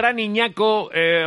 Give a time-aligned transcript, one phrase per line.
[0.00, 1.26] gran Iñaco, eh,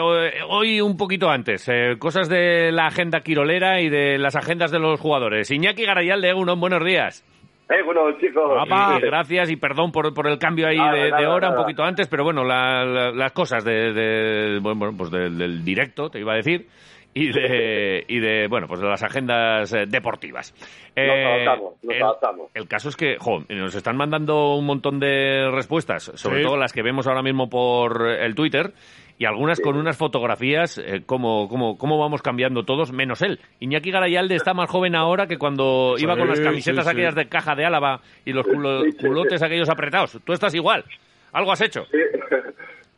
[0.49, 4.79] hoy un poquito antes, eh, cosas de la agenda quirolera y de las agendas de
[4.79, 5.52] los jugadores.
[5.52, 7.23] Iñaki Garayalde, uno, buenos días.
[7.70, 8.52] Eh, bueno, chicos.
[8.99, 12.44] gracias y perdón por, por el cambio ahí de, hora un poquito antes, pero bueno,
[12.44, 16.66] las cosas de, bueno, pues del directo, te iba a decir
[17.16, 20.54] y de, y de bueno pues de las agendas eh, deportivas.
[20.95, 22.52] Nos eh, adaptamos, nos el, adaptamos.
[22.53, 26.73] El caso es que jo, nos están mandando un montón de respuestas, sobre todo las
[26.73, 28.73] que vemos ahora mismo por el Twitter
[29.17, 33.39] y algunas con unas fotografías, eh, como cómo, cómo, vamos cambiando todos, menos él.
[33.59, 37.55] Iñaki Garayalde está más joven ahora que cuando iba con las camisetas aquellas de caja
[37.55, 40.20] de Álava y los culotes aquellos apretados.
[40.25, 40.84] Tú estás igual.
[41.31, 41.86] ¿Algo has hecho?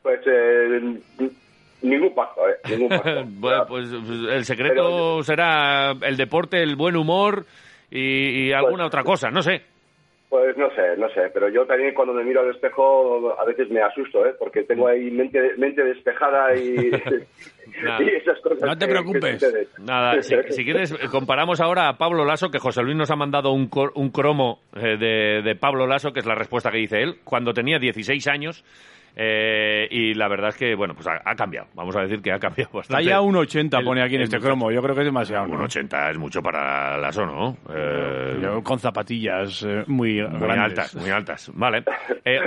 [0.05, 0.99] Pues eh,
[1.85, 2.55] Ningún paso, ¿eh?
[2.69, 2.89] Ningún
[3.39, 7.45] bueno, pues, pues el secreto será el deporte, el buen humor
[7.91, 9.61] y, alguna pues, otra cosa, no sé.
[10.27, 13.69] Pues no sé, no sé, pero yo también cuando me miro al espejo a veces
[13.69, 14.33] me asusto, ¿eh?
[14.37, 16.87] Porque tengo ahí mente, mente despejada y,
[18.17, 18.61] esas cosas.
[18.61, 19.79] No te preocupes.
[19.79, 23.69] Nada, si, quieres, comparamos ahora a Pablo Lasso, que José Luis nos ha mandado un,
[23.93, 27.53] un cromo eh, de, de Pablo Lasso, que es la respuesta que dice él, cuando
[27.53, 28.65] tenía 16 años
[29.17, 31.67] eh, y la verdad es que, bueno, pues ha, cambiado.
[31.73, 33.01] Vamos a decir que ha cambiado bastante.
[33.01, 34.71] Está ya un 80, pone aquí en este cromo.
[34.71, 35.45] Yo creo que es demasiado.
[35.45, 37.55] Un 80 es mucho para la ¿no?
[37.73, 41.49] Eh, con zapatillas eh, muy, muy altas, muy altas.
[41.53, 41.85] Vale.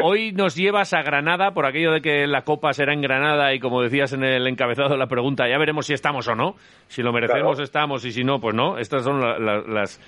[0.02, 3.60] hoy nos llevas a Granada por aquello de que la Copa será en Granada y
[3.60, 6.56] como decías en el encabezado de la pregunta, ya veremos si estamos o no.
[6.86, 8.76] Si lo merecemos estamos y si no, pues no.
[8.76, 10.00] Estas son las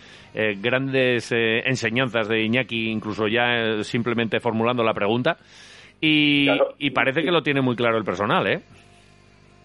[0.61, 5.39] grandes enseñanzas de Iñaki, incluso ya simplemente formulando la pregunta.
[6.01, 8.61] Y, parece que lo tiene muy claro el personal, ¿eh?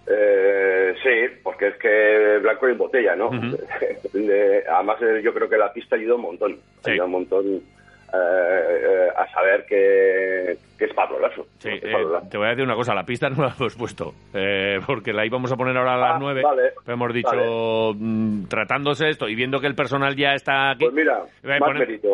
[0.08, 3.30] eh sí, porque es que blanco y botella, ¿no?
[4.70, 6.58] Además, eh, yo creo que la pista ido un montón.
[6.84, 7.46] Ha ido un montón
[8.14, 11.46] eh, a saber que, es Pablo Lasso.
[11.58, 11.70] Sí,
[12.30, 14.14] te voy a decir una cosa, la pista no la hemos puesto,
[14.86, 16.44] porque la íbamos a poner ahora a las ah, nueve,
[16.86, 21.24] hemos dicho, mm, tratándose esto y viendo que el personal ya está aquí, pues mira,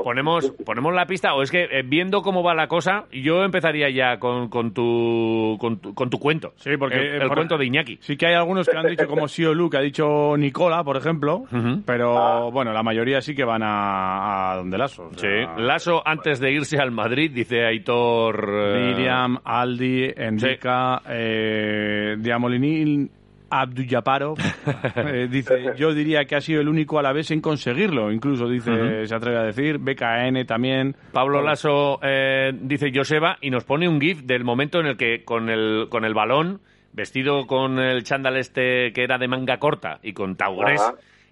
[0.04, 4.20] ponemos, ponemos la pista, o es que viendo cómo va la cosa, yo empezaría ya
[4.20, 7.98] con, con, tu, con, tu, cuento, sí, porque el, cuento de Iñaki.
[8.02, 11.44] Sí que hay algunos que han dicho, como Siolu, que ha dicho Nicola, por ejemplo,
[11.86, 12.50] pero ah.
[12.52, 15.10] bueno, la mayoría sí que van a, donde Lasso.
[15.16, 23.10] sí, Lasso antes de irse al Madrid, dice Aitor Miriam, Aldi, Enrica, eh, Diamolinil,
[23.50, 24.36] Abduyaparo,
[24.96, 28.48] eh, dice, yo diría que ha sido el único a la vez en conseguirlo, incluso
[28.48, 30.96] dice, se atreve a decir, BKN también.
[31.12, 35.26] Pablo Lasso eh, dice Joseba y nos pone un gif del momento en el que
[35.26, 36.62] con el, con el balón,
[36.94, 40.82] vestido con el chándal este que era de manga corta y con taugres,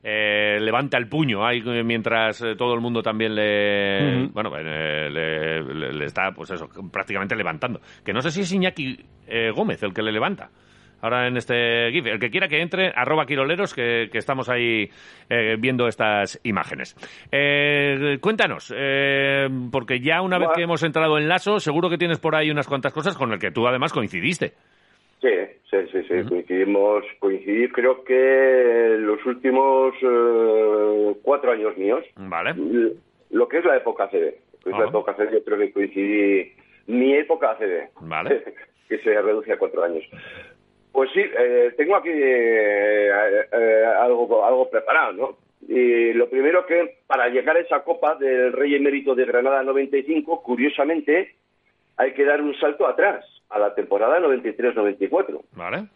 [0.02, 6.06] eh, levanta el puño ahí mientras eh, todo el mundo también le bueno eh, le,
[6.06, 8.98] está pues eso prácticamente levantando que no sé si es Iñaki
[9.54, 10.50] Gómez el que le levanta
[11.02, 12.08] ahora en este GIF.
[12.08, 14.90] El que quiera que entre, arroba quiroleros, que, estamos ahí
[15.58, 16.94] viendo estas imágenes.
[18.20, 18.74] cuéntanos,
[19.72, 22.68] porque ya una vez que hemos entrado en Lazo, seguro que tienes por ahí unas
[22.68, 24.56] cuantas cosas con las que tú además coincidiste.
[25.22, 25.28] Sí,
[25.70, 26.30] sí, sí, sí.
[26.30, 32.06] coincidimos, coincidir creo que los últimos eh, cuatro años míos.
[32.16, 32.56] Vale.
[33.30, 34.40] Lo que es la época CD.
[34.66, 36.54] la época CD, yo creo que coincidí
[36.88, 37.90] mi época CD.
[38.00, 38.44] Vale.
[38.88, 40.04] que se reduce a cuatro años.
[40.94, 43.12] Pues sí, eh, tengo aquí eh,
[44.00, 45.38] algo, algo preparado, ¿no?
[45.68, 50.42] Y lo primero que, para llegar a esa Copa del Rey Emérito de Granada 95,
[50.42, 51.36] curiosamente,
[51.98, 55.42] hay que dar un salto atrás a la temporada 93-94.
[55.54, 55.88] Vale.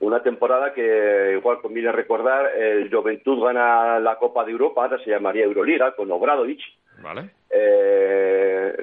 [0.00, 5.10] Una temporada que igual conviene recordar, el Juventud gana la Copa de Europa, ahora se
[5.10, 6.60] llamaría Euroliga, con Obradovic.
[7.02, 7.30] Vale.
[7.50, 8.74] Eh,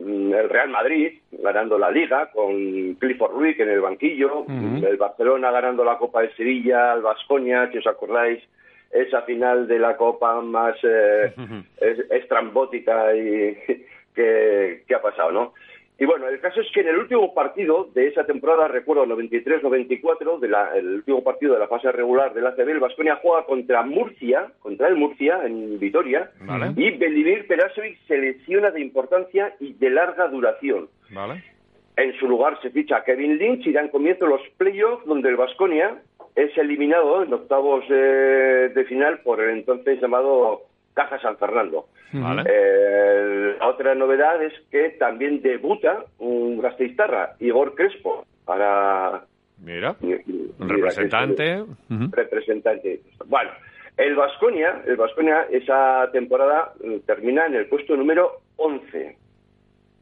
[0.00, 5.84] el Real Madrid ganando la Liga con Clifford Ruiz en el banquillo, el Barcelona ganando
[5.84, 8.42] la Copa de Sevilla, el Vasconia, si os acordáis,
[8.90, 11.32] esa final de la Copa más eh,
[12.10, 13.56] estrambótica y
[14.14, 15.52] que, que ha pasado, ¿no?
[16.00, 20.74] Y bueno, el caso es que en el último partido de esa temporada, recuerdo 93-94,
[20.74, 24.88] el último partido de la fase regular del ACB, el Vasconia juega contra Murcia, contra
[24.88, 26.30] el Murcia, en Vitoria,
[26.74, 30.88] y Belivir Perasovic se lesiona de importancia y de larga duración.
[31.98, 36.00] En su lugar se ficha Kevin Lynch y dan comienzo los playoffs donde el Vasconia
[36.34, 40.62] es eliminado en octavos de final por el entonces llamado
[40.94, 41.86] Caja San Fernando.
[42.12, 49.24] Eh, la otra novedad es que también debuta un gasteiztarra, Igor Crespo, para...
[49.58, 51.64] Mira, un representante.
[51.88, 53.00] Representante.
[53.26, 53.50] Bueno,
[53.96, 59.16] el Vasconia, el Vasconia esa temporada mm, termina en el puesto número 11.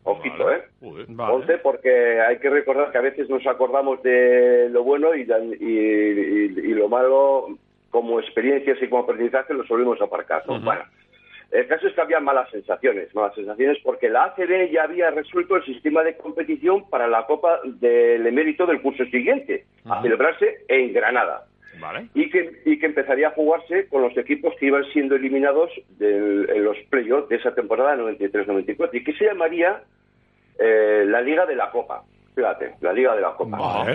[0.05, 0.63] Ojito, ¿eh?
[0.81, 6.75] 11 porque hay que recordar que a veces nos acordamos de lo bueno y, y,
[6.75, 7.59] lo malo
[7.91, 10.43] como experiencias y como aprendizaje lo solemos aparcar.
[10.47, 10.83] Bueno,
[11.51, 15.57] el caso es que había malas sensaciones, malas sensaciones porque la ACB ya había resuelto
[15.57, 20.93] el sistema de competición para la Copa del Emérito del curso siguiente, a celebrarse en
[20.93, 21.47] Granada.
[22.15, 25.71] Y, que, y que empezaría a jugarse con los equipos que iban siendo eliminados
[26.01, 29.81] en los playoffs de esa temporada 93-94 y que se llamaría
[30.59, 32.03] eh, la Liga de la Copa.
[32.35, 33.87] Fíjate, la Liga de la Copa.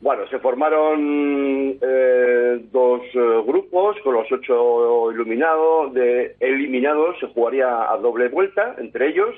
[0.00, 5.94] Bueno, se formaron eh, dos eh, grupos con los ocho iluminados.
[5.94, 9.34] De, eliminados se jugaría a doble vuelta entre ellos,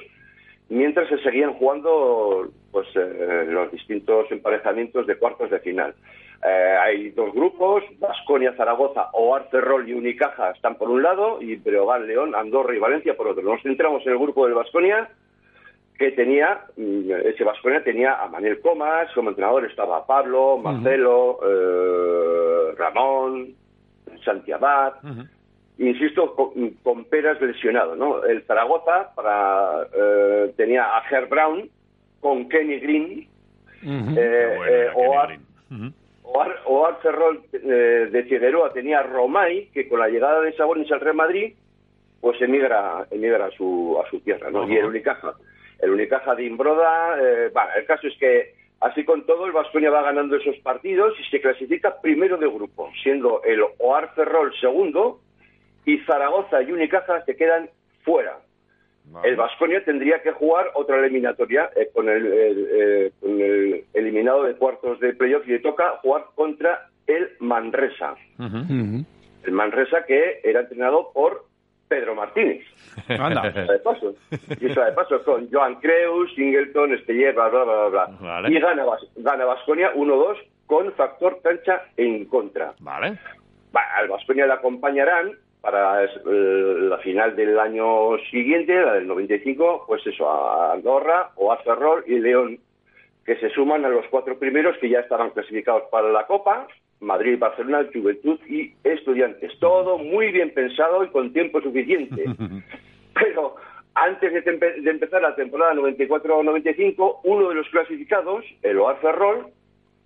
[0.69, 5.95] mientras se seguían jugando pues los distintos emparejamientos de cuartos de final.
[6.43, 12.07] hay dos grupos, Vasconia, Zaragoza, o Ferrol y Unicaja están por un lado, y Breogán,
[12.07, 13.43] León, Andorra y Valencia por otro.
[13.43, 15.09] Nos centramos en el grupo del Vasconia,
[15.99, 22.75] que tenía, mm, ese Vasconia tenía a Manuel Comas, como entrenador estaba Pablo, Marcelo, eh,
[22.77, 23.55] Ramón,
[24.25, 24.93] Santiago,
[25.79, 26.35] insisto,
[26.83, 28.23] con, Peras lesionado, ¿no?
[28.25, 31.69] El Zaragoza para, eh, tenía a Herr Brown
[32.21, 33.29] con Kenny Green,
[33.83, 40.91] eh, o Ar, Ferrol de Figueroa tenía a Romay, que con la llegada de Sabonis
[40.93, 41.55] al Real Madrid,
[42.21, 44.69] pues emigra, emigra a su, a su tierra, ¿no?
[44.69, 45.35] Y el Unicaja
[45.79, 47.17] el Unicaja de Imbroda.
[47.21, 51.25] Eh, el caso es que así con todo el Vasconia va ganando esos partidos y
[51.31, 55.21] se clasifica primero de grupo, siendo el Oar Ferrol segundo
[55.85, 57.71] y Zaragoza y Unicaja se quedan
[58.03, 58.39] fuera.
[59.25, 64.55] El Vasconia tendría que jugar otra eliminatoria eh, con, el, eh, con, el, eliminado de
[64.55, 68.17] cuartos de playoff y le toca jugar contra el Manresa.
[68.39, 71.48] El Manresa que era entrenado por
[71.89, 72.65] Pedro Martínez.
[73.09, 73.51] Anda.
[73.51, 74.15] de paso.
[74.61, 78.51] Y eso de paso con Joan Creus, Singleton, Esteller, bla, bla, bla, bla.
[78.51, 78.85] Y gana,
[79.17, 80.37] gana Vasconia 1-2
[80.67, 82.75] con factor cancha en contra.
[82.81, 83.19] Vale.
[83.73, 90.07] al Vasconia le acompañarán para eh, la final del año siguiente, la del 95, pues
[90.07, 92.59] eso, a Andorra, o a Ferrol y León,
[93.25, 96.69] que se suman a los cuatro primeros que ya estaban clasificados para la Copa
[97.01, 99.59] Madrid, Barcelona, Juventud y Estudiantes.
[99.59, 102.25] Todo muy bien pensado y con tiempo suficiente.
[103.15, 103.57] Pero
[103.95, 109.47] antes de, empezar la temporada 94-95, uno de los clasificados, el OAR Ferrol,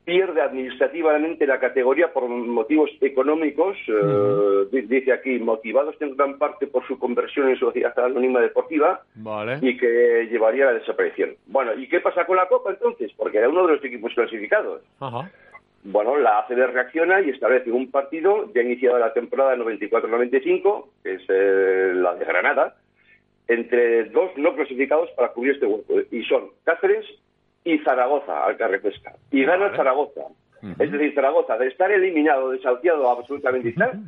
[0.05, 6.85] pierde administrativamente la categoría por motivos económicos, eh, dice aquí, motivados en gran parte por
[6.89, 9.03] su conversión en sociedad anónima deportiva
[9.61, 11.37] y que llevaría a la desaparición.
[11.47, 13.13] Bueno, ¿y qué pasa con la Copa entonces?
[13.17, 14.83] Porque era uno de los equipos clasificados.
[14.99, 15.31] Ajá
[15.85, 21.23] bueno, la ACB reacciona y establece un partido ya iniciado la temporada 94-95, que es
[21.29, 22.77] eh, la de Granada,
[23.49, 27.05] entre dos no clasificados para cubrir este grupo, y son Cáceres
[27.65, 29.15] y Zaragoza, al Carrepesca.
[29.31, 30.23] Y gana Zaragoza.
[30.79, 34.01] Es decir, Zaragoza, de estar eliminado, desahuciado absolutamente tal,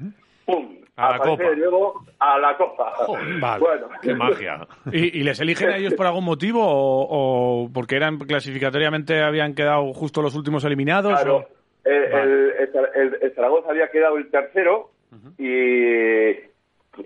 [0.47, 0.77] ¡pum!
[0.97, 2.93] A aparece de nuevo a la Copa.
[3.59, 3.89] Bueno.
[4.01, 4.67] ¡Qué magia!
[4.93, 10.23] ¿Y, les eligen a ellos por algún motivo o, porque eran clasificatoriamente habían quedado justo
[10.23, 11.21] los últimos eliminados?
[11.21, 11.49] Claro.
[11.85, 14.91] El, Zaragoza había quedado el tercero
[15.39, 16.31] y,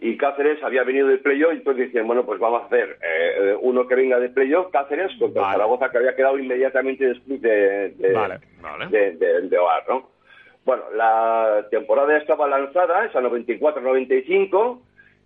[0.00, 3.56] y, Cáceres había venido del playoff, y entonces decían, bueno, pues vamos a hacer eh,
[3.60, 9.58] uno que venga de playoff, Cáceres, contra Zaragoza que había quedado inmediatamente después de, de,
[9.58, 10.10] OAR, ¿no?
[10.64, 14.80] Bueno, la temporada estaba lanzada, esa 94-95,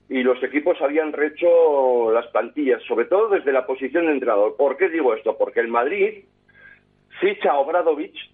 [0.08, 4.56] y los equipos habían rehecho las plantillas, sobre todo desde la posición de entrenador.
[4.56, 5.36] ¿Por qué digo esto?
[5.38, 6.24] Porque el Madrid
[7.20, 8.31] ficha a Obradovich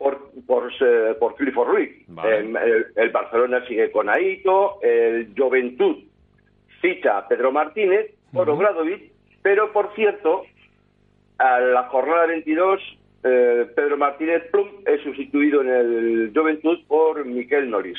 [0.00, 1.90] por, por, eh, por Clifford Ruiz.
[2.24, 5.98] El, Barcelona sigue con Aito, el Juventud
[6.80, 10.44] ficha a Pedro Martínez por Obradovic, pero por cierto,
[11.36, 12.80] a la jornada 22,
[13.24, 17.98] eh, Pedro Martínez Plum es sustituido en el Juventud por Miquel Noris.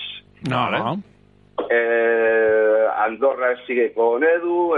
[0.50, 0.72] No,
[1.70, 4.74] eh, Andorra sigue con Edu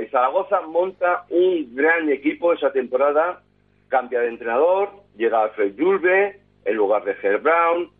[0.00, 3.42] y Zaragoza monta un gran equipo esa temporada,
[3.88, 7.90] cambia de entrenador, llega Alfred Julve, en lugar de Herb Brown,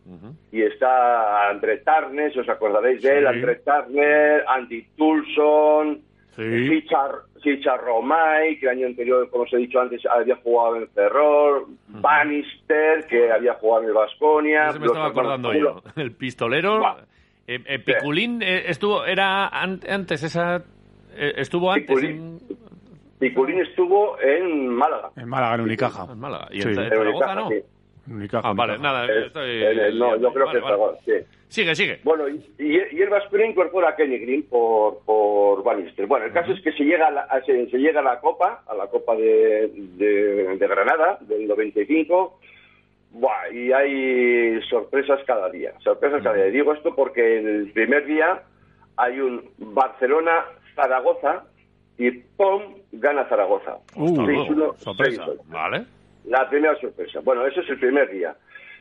[0.52, 6.02] y está André Tarnes, os acordaréis de él, André Tarner, Andy Tulson,
[6.36, 11.66] Richard, Romay, que el año anterior, como os he dicho antes, había jugado en Ferrol,
[11.88, 14.72] Bannister, que había jugado en Vasconia.
[14.78, 15.82] me estaba acordando yo.
[15.96, 16.80] El pistolero.
[17.46, 20.62] Eh, eh, Piculín eh, estuvo, era antes, esa.
[21.16, 21.88] estuvo antes.
[23.18, 25.10] Piculín, estuvo en Málaga.
[25.16, 26.06] En Málaga, en Unicaja.
[26.10, 26.48] En Málaga.
[26.50, 27.48] Y en, Zaragoza no.
[28.42, 29.06] Ah, vale, nada.
[29.06, 29.62] Estoy...
[29.98, 30.98] no, yo creo que vale.
[31.04, 31.12] sí.
[31.50, 31.98] Sigue, sigue.
[32.04, 36.06] Bueno, y, y el Vasconia incorpora a Kenny Green por, por Bannister.
[36.06, 38.74] Bueno, el caso es que se llega a la, se, llega a la Copa, a
[38.74, 42.38] la Copa de, de, de Granada, del 95,
[43.10, 45.72] Buah, y hay sorpresas cada día.
[45.82, 46.44] Sorpresas cada día.
[46.46, 48.42] Digo esto porque en el primer día
[48.96, 51.46] hay un Barcelona-Zaragoza
[51.98, 52.76] y ¡pum!
[52.92, 53.78] gana Zaragoza.
[53.96, 55.26] Uh, sorpresa.
[55.46, 55.84] Vale.
[56.24, 57.20] La primera sorpresa.
[57.20, 58.36] Bueno, eso es el primer día.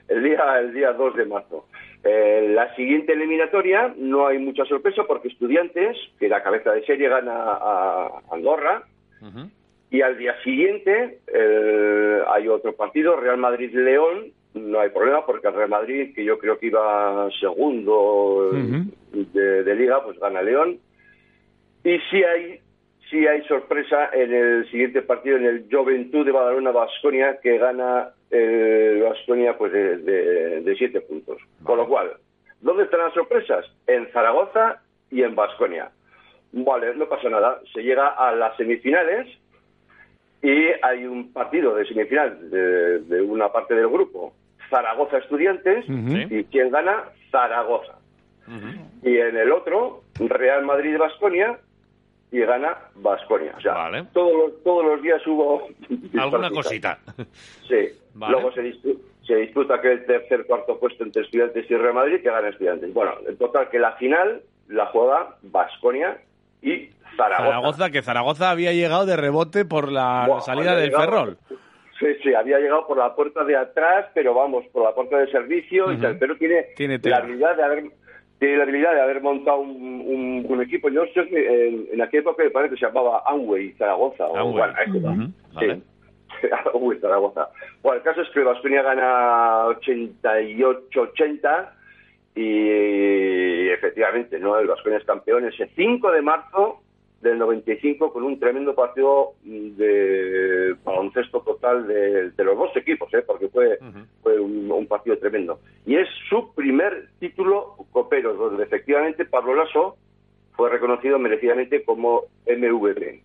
[0.07, 1.67] El día, el día 2 de marzo.
[2.03, 7.09] Eh, la siguiente eliminatoria no hay mucha sorpresa porque Estudiantes, que la cabeza de serie
[7.09, 8.83] gana a Andorra,
[9.91, 15.53] y al día siguiente eh, hay otro partido, Real Madrid-León, no hay problema porque el
[15.53, 18.51] Real Madrid, que yo creo que iba segundo
[19.11, 20.79] de, liga, pues gana León.
[21.83, 22.59] Y sí hay,
[23.09, 29.01] sí hay sorpresa en el siguiente partido, en el Juventud de Badalona-Basconia, que gana el
[29.01, 31.41] Basconia pues de, siete puntos.
[31.63, 32.11] Con lo cual,
[32.61, 33.65] ¿dónde están las sorpresas?
[33.87, 35.91] En Zaragoza y en Basconia.
[36.51, 37.59] Vale, no pasa nada.
[37.73, 39.27] Se llega a las semifinales
[40.41, 44.33] y hay un partido de semifinal de, una parte del grupo,
[44.69, 47.95] Zaragoza Estudiantes, y quien gana, Zaragoza.
[49.03, 51.59] Y en el otro, Real Madrid Basconia,
[52.31, 53.53] y gana Basconia.
[53.57, 55.67] O sea, todos, los, todos los días hubo...
[56.19, 56.99] Alguna cosita.
[57.67, 57.89] Sí.
[58.15, 58.73] Luego se,
[59.25, 62.93] se disputa que el tercer, cuarto puesto entre Estudiantes y Real Madrid, que gana Estudiantes.
[62.93, 66.19] Bueno, en total que la final la juega Basconia
[66.61, 67.89] y Zaragoza.
[67.89, 71.37] que Zaragoza había llegado de rebote por la salida del Ferrol.
[71.99, 75.29] Sí, sí, había llegado por la puerta de atrás, pero vamos, por la puerta de
[75.31, 76.67] servicio y tal, pero tiene,
[77.03, 77.83] la habilidad de haber
[78.39, 80.89] tiene la habilidad de haber montado un, un, equipo.
[80.89, 84.27] Yo sé que en, en, aquella época me parece que se llamaba Amway Zaragoza.
[84.27, 84.73] O, bueno,
[85.59, 85.83] sí.
[87.01, 87.49] Zaragoza.
[87.83, 91.69] Bueno, el caso es que Bastonia gana 88-80
[92.35, 94.57] y efectivamente, ¿no?
[94.57, 96.81] El Vasconia es campeón ese 5 de marzo
[97.21, 103.23] del 95 con un tremendo partido de baloncesto total de, los dos equipos, ¿eh?
[103.25, 103.77] porque fue,
[104.23, 105.59] fue un, partido tremendo.
[105.85, 109.97] Y es su primer título copero, donde efectivamente Pablo Lasso
[110.53, 113.23] fue reconocido merecidamente como MVP.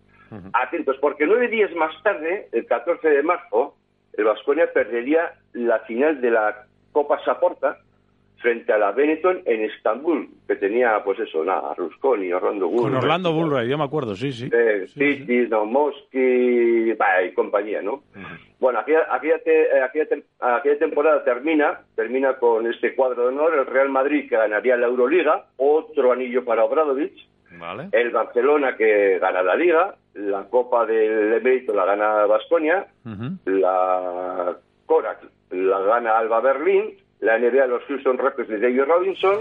[0.53, 3.75] Atentos, porque nueve días más tarde, el 14 de marzo,
[4.13, 7.79] el Vasconia perdería la final de la Copa Saporta
[8.45, 12.83] frente a la Benetton en Estambul, que tenía, pues eso, nada, Rusconi, Orlando Bullrich.
[12.83, 14.51] Con Orlando Bullrich, yo me acuerdo, sí, sí.
[14.53, 15.47] Eh, sí, sí.
[16.13, 18.03] y compañía, ¿no?
[18.59, 19.37] Bueno, aquella, aquella,
[19.87, 24.85] aquella, temporada termina, termina con este cuadro de honor, el Real Madrid que ganaría la
[24.85, 27.27] Euroliga, otro anillo para Obradovich,
[27.59, 27.89] vale.
[27.93, 32.85] el Barcelona que gana la Liga, la Copa del Emérito la gana Basconia,
[33.45, 39.39] la Korak la gana Alba Berlín, la NBA los Houston Rockets de David Robinson,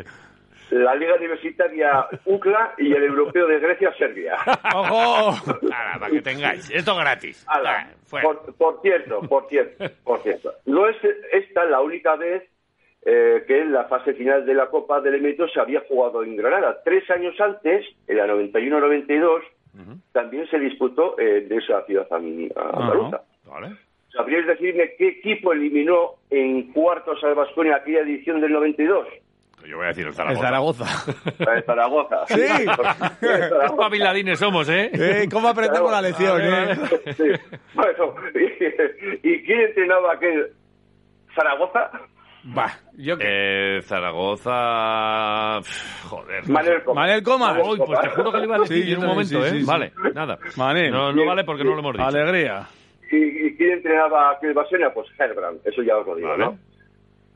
[0.70, 4.36] la Liga Universitaria UCLA y el Europeo de Grecia Serbia.
[4.74, 5.34] ¡Ojo!
[5.68, 6.70] para que tengáis.
[6.70, 7.46] Esto gratis.
[8.58, 10.52] por, cierto, por cierto, por cierto.
[10.66, 10.96] No es
[11.32, 12.42] esta la única vez
[13.06, 16.36] eh, que en la fase final de la Copa del Emérito se había jugado en
[16.36, 16.80] Granada.
[16.84, 19.42] Tres años antes, en la 91-92,
[20.12, 23.22] también se disputó en esa ciudad andaluza.
[23.44, 23.76] Vale.
[24.14, 29.08] ¿Sabríais decirme qué equipo eliminó en cuartos al Vasconia aquella edición del 92?
[29.58, 30.84] Pues yo voy a decir el Zaragoza.
[31.38, 32.26] El Zaragoza.
[32.26, 32.36] Sí.
[33.20, 34.90] Qué paviladines somos, ¿eh?
[34.92, 35.28] ¿eh?
[35.32, 36.76] ¿Cómo aprendemos la lección, eh?
[37.16, 37.24] Sí.
[37.74, 38.14] Bueno,
[39.22, 40.52] ¿y, quién entrenaba aquel
[41.34, 41.90] Zaragoza?
[42.44, 45.60] Bah, yo eh, Zaragoza.
[46.08, 46.48] Joder.
[46.48, 47.02] Manel Comas.
[47.02, 47.62] Manel Comas.
[47.66, 49.62] Uy, pues te juro que le iba a decir en un momento, ¿eh?
[49.64, 50.38] vale, nada.
[50.56, 50.92] Manel.
[50.92, 52.04] No, no vale porque no lo hemos dicho.
[52.04, 52.68] Alegría.
[53.10, 54.54] ¿Y, quién entrenaba a Chris
[54.94, 56.58] Pues Herbrand, eso ya os lo digo, ¿no?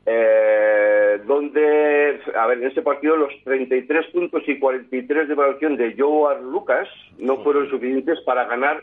[0.05, 5.95] Eh, donde, a ver, en ese partido los 33 puntos y 43 de evaluación de
[5.97, 6.87] Joe Lucas
[7.19, 8.81] no fueron suficientes para ganar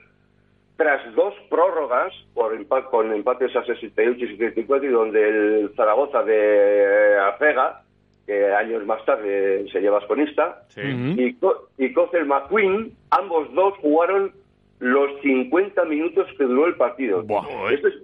[0.76, 6.22] tras dos prórrogas por empate, con empates a 68 y 74 y donde el Zaragoza
[6.22, 7.82] de Arcega,
[8.26, 11.36] que años más tarde se lleva asconista, y,
[11.78, 14.32] y Cocel McQueen, ambos dos jugaron
[14.78, 17.24] los 50 minutos que duró el partido.
[17.70, 17.94] Este, es,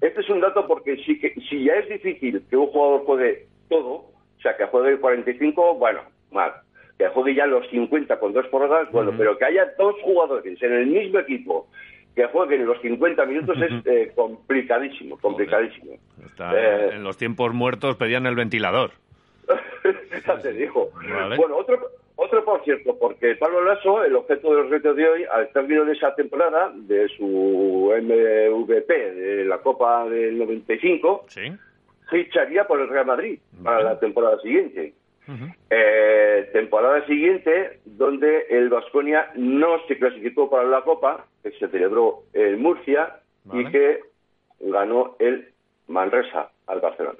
[0.00, 3.46] este, es, un dato porque si, que, si ya es difícil que un jugador juegue
[3.68, 6.52] todo, o sea, que juegue 45, bueno, mal.
[6.98, 10.72] Que juegue ya los 50 con dos porras, bueno, pero que haya dos jugadores en
[10.72, 11.68] el mismo equipo
[12.16, 15.92] que jueguen los 50 minutos es eh, complicadísimo, complicadísimo.
[15.92, 18.92] Eh, en los tiempos muertos pedían el ventilador.
[20.26, 20.90] ya te dijo.
[21.36, 25.24] Bueno, otro, otro por cierto, porque Pablo Lasso, el objeto de los retos de hoy,
[25.30, 31.52] al término de esa temporada, de su MVP, de la Copa del 95, Sí.
[32.10, 34.94] ficharía por el Real Madrid para la temporada siguiente.
[35.70, 42.22] Eh, temporada siguiente, donde el Vasconia no se clasificó para la Copa, que se celebró
[42.32, 43.62] en Murcia Vale.
[43.62, 44.00] y que
[44.60, 45.48] ganó el
[45.88, 47.18] Manresa al Barcelona.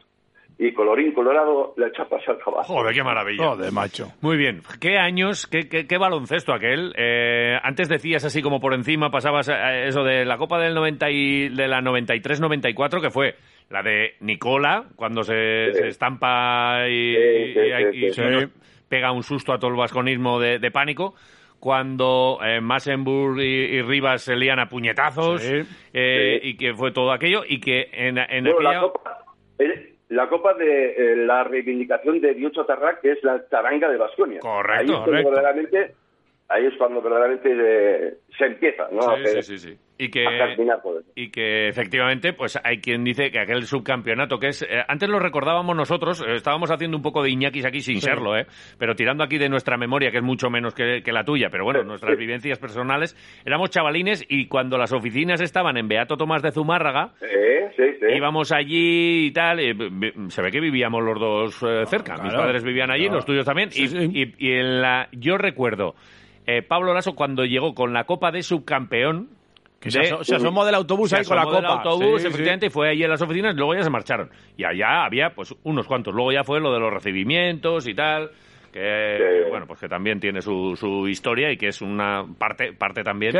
[0.58, 2.64] Y colorín colorado, la chapa se acaba.
[2.64, 3.44] Joder, qué maravilla.
[3.48, 4.12] Joder, macho.
[4.22, 4.62] Muy bien.
[4.80, 6.94] ¿Qué años, qué, qué, qué baloncesto aquel?
[6.96, 11.48] Eh, antes decías así como por encima, pasabas eso de la Copa del 90 y,
[11.50, 13.34] de la 93-94, que fue
[13.68, 15.78] la de Nicola, cuando se, Sí.
[15.80, 18.30] se estampa y, Sí, sí, y- y- sí, y sí.
[18.30, 18.46] nos
[18.88, 21.14] pega un susto a todo el vasconismo de, de pánico.
[21.60, 23.44] Cuando eh, Massenburg y,
[23.76, 25.54] y Rivas se lían a puñetazos Sí.
[25.92, 26.48] eh, Sí.
[26.50, 28.72] y que fue todo aquello y que en, en Bueno, aquella...
[28.74, 29.18] la Copa,
[29.58, 33.96] eh, la Copa de eh, la reivindicación de Diocho Tarrac, que es la taranga de
[33.96, 34.40] Vasconia.
[34.40, 35.30] Correcto, ahí es correcto.
[35.30, 35.94] verdaderamente,
[36.48, 39.00] ahí es cuando verdaderamente eh, se empieza, ¿no?
[39.08, 39.78] a Sí, hacer- sí, sí, sí.
[39.98, 41.02] Y que, eso.
[41.14, 44.62] y que efectivamente, pues hay quien dice que aquel subcampeonato que es.
[44.62, 48.36] eh, antes lo recordábamos nosotros, eh, estábamos haciendo un poco de Iñakis aquí sin serlo,
[48.36, 48.46] ¿eh?
[48.78, 51.64] Pero tirando aquí de nuestra memoria, que es mucho menos que, que la tuya, pero
[51.64, 56.42] bueno, Sí, nuestras vivencias personales, éramos chavalines y cuando las oficinas estaban en Beato Tomás
[56.42, 58.06] de Zumárraga, Eh, sí, sí.
[58.16, 59.74] íbamos allí y tal, eh,
[60.28, 63.16] se ve que vivíamos los dos eh, cerca, mis claro, padres vivían allí, claro.
[63.16, 64.10] los tuyos también, Sí, y, sí.
[64.12, 65.94] y- y en la, yo recuerdo.
[66.46, 69.30] eh, Pablo Lasso cuando llegó con la Copa de subcampeón,
[69.80, 71.68] Que se, de- aso- se asomó del autobús se ahí con la asomó copa.
[71.68, 72.26] del autobús, Sí, sí.
[72.28, 74.30] efectivamente, y fue ahí en las oficinas, y luego ya se marcharon.
[74.56, 76.14] Y allá había, pues, unos cuantos.
[76.14, 78.30] Luego ya fue lo de los recibimientos y tal,
[78.72, 79.50] que, Sí.
[79.50, 83.32] bueno, pues que también tiene su, su historia y que es una parte, parte también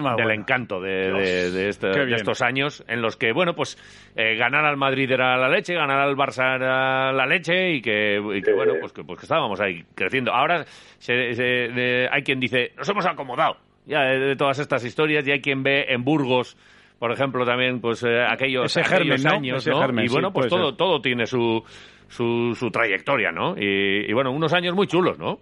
[0.00, 3.76] más del encanto de, de- de este- de estos años en los que, bueno, pues
[4.14, 8.20] eh, ganar al Madrid era la leche, ganar al Barça era la leche y que,
[8.36, 8.56] y que, Sí.
[8.56, 10.32] bueno, pues que, pues que estábamos ahí creciendo.
[10.32, 10.64] Ahora
[10.98, 15.26] se- se- de- hay quien dice, nos hemos acomodado ya de, de todas estas historias
[15.26, 16.56] y hay quien ve en Burgos
[16.98, 19.30] por ejemplo, también, pues eh, aquellos, Ese aquellos germen, ¿no?
[19.34, 20.76] años, germen, y bueno, sí, pues todo, ser.
[20.78, 21.62] todo tiene su,
[22.08, 23.54] su, su trayectoria, ¿no?
[23.58, 25.40] Y, y bueno, unos años muy chulos, ¿no?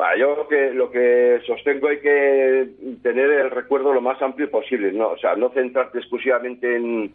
[0.00, 2.68] Va, yo lo que, lo que sostengo hay que
[3.02, 5.10] tener el recuerdo lo más amplio posible, ¿no?
[5.10, 7.12] O sea, no centrarte exclusivamente en,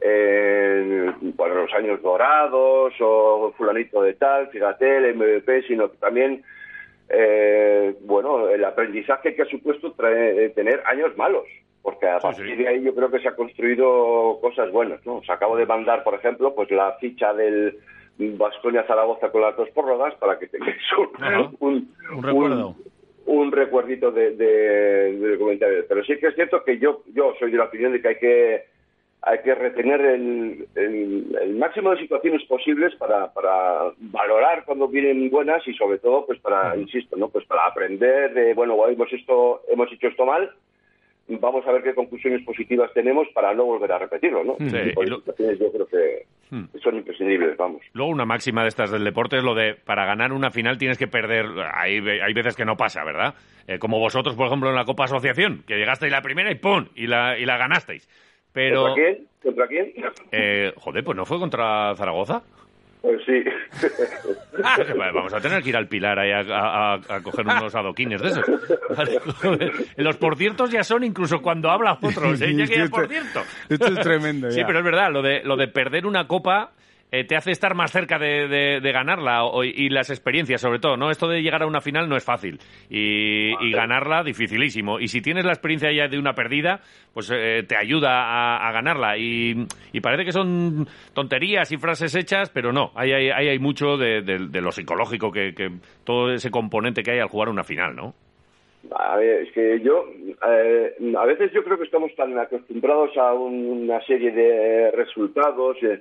[0.00, 6.42] en, bueno, los años dorados o fulanito de tal, fíjate, el MVP, sino que también,
[7.10, 11.44] eh, bueno, el aprendizaje que ha supuesto trae- eh, tener años malos,
[11.82, 12.56] porque a Sí, partir sí.
[12.56, 15.16] de ahí yo creo que se ha construido cosas buenas, ¿no?
[15.16, 17.78] O sea, acabo de mandar, por ejemplo, pues la ficha del
[18.18, 22.74] Vasconia Zaragoza con las dos prórrogas para que tengáis un, un, Un recuerdo.
[23.26, 25.84] un recuerdito de, de- del comentario.
[25.88, 28.16] Pero sí que es cierto que yo, yo soy de la opinión de que hay
[28.18, 28.64] que
[29.22, 35.28] hay que retener el, el- el máximo de situaciones posibles para, para valorar cuando vienen
[35.30, 39.62] buenas y sobre todo pues para insisto no pues para aprender de bueno hemos esto
[39.70, 40.50] hemos hecho esto mal
[41.28, 45.06] vamos a ver qué conclusiones positivas tenemos para no volver a repetirlo no Sí, y
[45.06, 46.26] lo- yo creo que
[46.82, 50.32] son imprescindibles vamos Luego una máxima de estas del deporte es lo de para ganar
[50.32, 51.46] una final tienes que perder.
[51.74, 53.34] Hay, hay veces que no pasa, ¿verdad?
[53.68, 56.86] Eh, como vosotros, por ejemplo, en la Copa Asociación, que llegasteis la primera y ¡pum!
[56.96, 58.08] y la, y la ganasteis.
[58.52, 59.26] Pero, ¿contra quién?
[59.42, 59.92] ¿contra quién?
[60.32, 62.42] eh, joder, pues no fue contra Zaragoza.
[63.00, 63.42] pues sí
[64.62, 64.76] Ah,
[65.14, 68.44] vamos a tener que ir al Pilar ahí a, a- coger unos adoquines de esos.
[69.96, 72.54] Los por ciertos ya son incluso cuando habla otros, ¿eh?
[72.54, 73.40] Ya que ya por cierto.
[73.68, 74.50] Esto es tremendo.
[74.50, 74.66] Sí, ya.
[74.66, 76.72] pero es verdad, lo de, lo de perder una copa
[77.12, 80.78] eh, te hace estar más cerca de, de- de ganarla o- y las experiencias, sobre
[80.78, 81.10] todo, ¿no?
[81.10, 85.00] Esto de llegar a una final no es fácil y, y ganarla dificilísimo.
[85.00, 86.80] Y si tienes la experiencia ya de una perdida,
[87.12, 89.16] pues eh, te ayuda a, a ganarla.
[89.18, 93.58] Y, y parece que son tonterías y frases hechas, pero no, ahí hay, ahí hay
[93.58, 95.70] mucho de, de- de lo psicológico, que, que
[96.04, 98.14] todo ese componente que hay al jugar una final, ¿no?
[98.96, 100.06] A ver, es que yo,
[100.48, 105.76] eh, a veces yo creo que estamos tan acostumbrados a un- una serie de resultados
[105.82, 106.00] eh,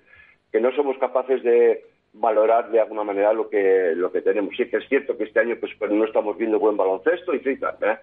[0.52, 1.84] que no somos capaces de
[2.14, 4.56] valorar de alguna manera lo que lo que tenemos.
[4.58, 7.40] Sí que es cierto que este año pues, pues no estamos viendo buen baloncesto y
[7.60, 7.98] tal, ¿eh?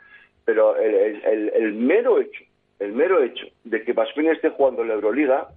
[0.45, 2.45] pero el, el- el- el mero hecho,
[2.79, 5.49] el mero hecho de que Vasconia esté jugando en la Euroliga,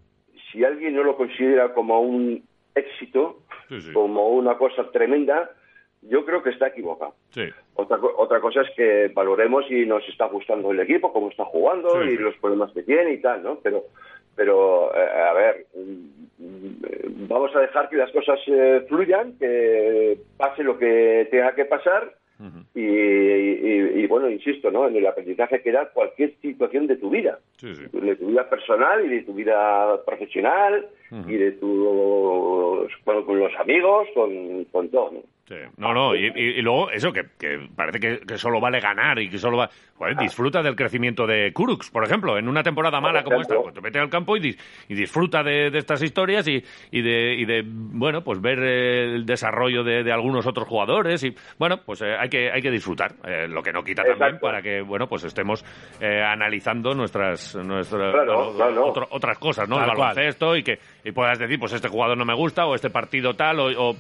[0.52, 3.93] si alguien no lo considera como un éxito, Sí, sí.
[3.93, 5.52] como una cosa tremenda,
[6.02, 7.13] yo creo que está equivocado.
[7.32, 7.43] Sí.
[7.75, 12.04] Otra, otra cosa es que valoremos si nos está gustando el equipo, cómo está jugando
[12.04, 13.60] y los problemas que tiene y tal, ¿no?
[13.62, 13.84] Pero,
[14.39, 14.99] pero eh,
[15.30, 20.78] a ver, mm, mm, vamos a dejar que las cosas eh, fluyan, que pase lo
[20.78, 22.13] que tenga que pasar
[22.73, 24.88] y, y- y, bueno, insisto, ¿no?
[24.88, 27.84] En el aprendizaje que da cualquier situación de tu vida Sí, sí.
[27.91, 30.88] de tu vida personal y de tu vida profesional
[31.28, 35.12] y de tu bueno, con los amigos, con, con todo.
[35.12, 35.19] ¿no?
[35.78, 37.24] No, no, y, luego eso, que,
[37.76, 39.70] parece que, solo vale ganar y que solo va...
[39.96, 43.74] Joder, disfruta del crecimiento de Kurux, por ejemplo, en una temporada mala como esta, pues
[43.74, 44.56] te mete al campo y,
[44.88, 50.10] y disfruta de, estas historias y, de, y de, bueno, pues ver el desarrollo de,
[50.10, 53.74] algunos otros jugadores y, bueno, pues eh, hay, que, hay que disfrutar, eh, lo que
[53.74, 55.66] no quita también para que, bueno, pues estemos
[56.00, 58.16] eh, analizando nuestras, nuestras
[59.10, 59.80] otras cosas, ¿no?
[59.82, 62.89] el baloncesto y que y puedas decir, pues este jugador no me gusta o este
[62.89, 63.95] partido tal, o,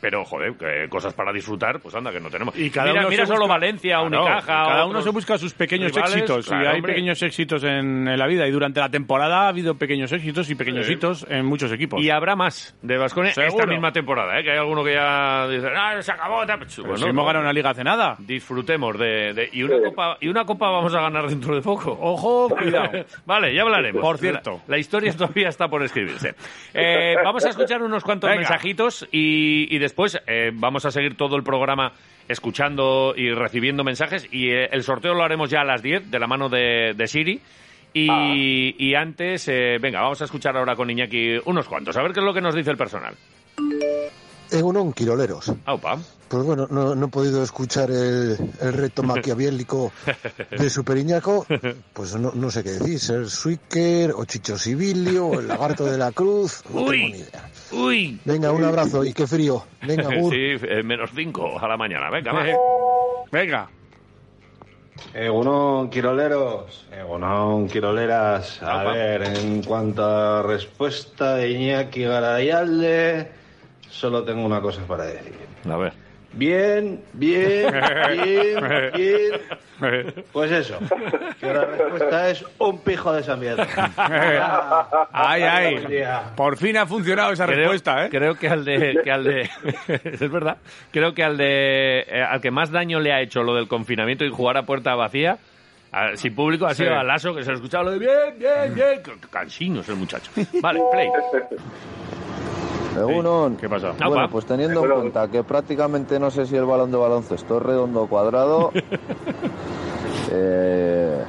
[0.00, 2.58] pero, joder, que cosas para disfrutar, pues anda, que no tenemos.
[2.58, 4.44] Y cada mira, solo Valencia, Unicaja...
[4.44, 8.50] cada uno se busca sus pequeños éxitos, y hay pequeños éxitos en, la vida, y
[8.50, 12.02] durante la temporada ha habido pequeños éxitos y pequeños hitos en muchos equipos.
[12.02, 14.42] Y habrá más de Vasconia esta misma temporada, ¿eh?
[14.42, 16.38] que hay alguno que ya dice, ah, se acabó...
[16.58, 18.16] Pues, pues hemos ganado una liga hace nada.
[18.18, 19.48] Disfrutemos de...
[19.52, 21.96] y, una copa, y una copa vamos a ganar dentro de poco.
[22.00, 23.04] Ojo, cuidado.
[23.26, 24.00] vale, ya hablaremos.
[24.00, 24.62] Por cierto.
[24.66, 26.34] la historia todavía está por escribirse.
[26.74, 31.42] Eh, vamos a escuchar unos cuantos mensajitos y, después eh, vamos a seguir todo el
[31.42, 31.92] programa
[32.28, 36.18] escuchando y recibiendo mensajes y eh, el sorteo lo haremos ya a las 10 de
[36.18, 37.40] la mano de, Siri.
[37.94, 39.00] Y, ah.
[39.00, 39.46] antes,
[39.80, 42.40] venga, vamos a escuchar ahora con Iñaki unos cuantos, a ver qué es lo que
[42.40, 43.14] nos dice el personal.
[44.50, 45.52] Egunon, Quiroleros.
[45.66, 45.98] Aupa.
[46.28, 49.92] Pues bueno, no, he podido escuchar el, reto maquiavélico
[50.50, 51.46] de Superiñaco.
[51.92, 56.12] Pues no, sé qué decir, ser Suiker o Chicho Sibilio o el lagarto de la
[56.12, 56.62] cruz.
[56.68, 57.50] No tengo ni idea.
[57.72, 58.20] Uy.
[58.24, 59.64] Venga, un abrazo y qué frío.
[59.86, 60.32] Venga, Gur.
[60.32, 62.10] Sí, eh, menos cinco a la mañana.
[62.10, 62.44] Venga, va.
[63.32, 63.70] Venga.
[65.14, 66.86] Egunon, Quiroleros.
[66.92, 68.62] Egunon, Quiroleras.
[68.62, 73.37] A ver, en cuanto a respuesta de Iñaki Garayalde
[73.90, 75.34] solo tengo una cosa para decir.
[75.68, 75.92] A ver.
[76.32, 77.72] Bien, bien,
[78.22, 80.24] bien, bien.
[80.32, 80.78] Pues eso,
[81.40, 83.40] que la respuesta es un pijo de San
[85.12, 86.04] ay, ay.
[86.36, 88.08] Por fin ha funcionado esa respuesta, ¿eh?
[88.10, 89.40] Creo que al de, que al de,
[90.04, 90.58] es verdad.
[90.90, 94.24] Creo que al de, eh, al que más daño le ha hecho lo del confinamiento
[94.24, 95.38] y jugar a puerta vacía,
[96.14, 99.18] sin público ha sido al Lazo que se ha escuchado lo de bien, bien, bien.
[99.30, 100.30] Cansino es el muchacho.
[100.60, 101.08] Vale, play.
[103.56, 103.92] ¿Qué pasa?
[104.08, 107.62] Bueno, pues teniendo en cuenta que prácticamente no sé si el balón de baloncesto es
[107.62, 108.72] redondo o cuadrado,
[110.32, 111.22] eh,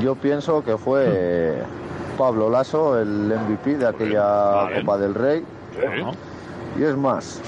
[0.00, 1.62] yo pienso que fue
[2.18, 5.44] Pablo Lasso el MVP de aquella Copa del Rey.
[6.78, 7.40] Y es más,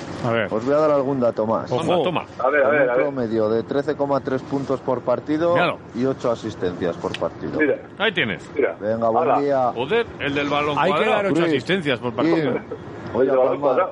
[0.50, 1.68] os voy a dar algún dato más.
[1.68, 5.54] Toma, A ver, a ver, un promedio de 13,3 puntos por partido
[5.94, 7.58] y 8 asistencias por partido.
[7.98, 8.48] Ahí tienes.
[8.80, 9.70] Venga, buen día.
[9.74, 12.54] Joder, el del balón Hay que dar 8 asistencias por partido.
[13.18, 13.90] Hoy a Palmar.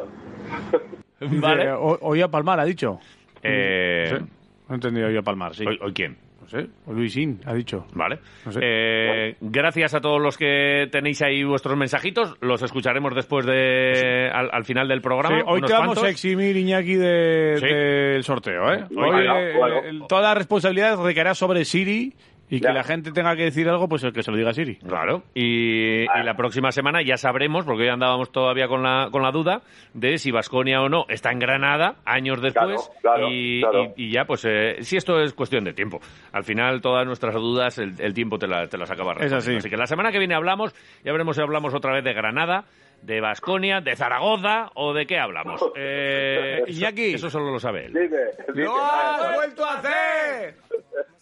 [1.40, 1.72] vale.
[1.72, 3.00] Hoy a Palmar, ha dicho.
[3.42, 4.20] Eh...
[4.20, 4.26] No,
[4.70, 5.64] he entendido hoy a Palmar, sí.
[5.66, 6.16] ¿Hoy, quién?
[6.40, 7.86] No sé, Luisín ha dicho.
[7.92, 8.20] Vale.
[8.60, 12.36] Eh, gracias a todos los que tenéis ahí vuestros mensajitos.
[12.40, 15.42] Los escucharemos después de al, final del programa.
[15.44, 18.72] hoy te vamos a eximir, Iñaki, del sorteo.
[18.72, 18.84] ¿eh?
[18.96, 22.14] Hoy, eh, toda la responsabilidad recaerá sobre Siri
[22.48, 24.54] y que la gente tenga que decir algo, pues el que se lo diga a
[24.54, 24.76] Siri.
[24.76, 25.22] Claro.
[25.34, 29.62] Y, la próxima semana ya sabremos, porque hoy andábamos todavía con la, con la duda,
[29.94, 32.90] de si Vasconia o no está en Granada años después.
[33.28, 33.62] y,
[33.96, 36.00] y, ya, pues, eh, si esto es cuestión de tiempo.
[36.32, 39.56] Al final, todas nuestras dudas, el, tiempo te, la, te las acaba Es así.
[39.56, 42.64] así que la semana que viene hablamos, ya veremos si hablamos otra vez de Granada
[43.02, 45.60] de Vasconia, de Zaragoza o de qué hablamos.
[45.78, 48.10] Eh, Iñaki, eso solo lo sabe él.
[48.54, 50.54] ¡Lo has vuelto a hacer!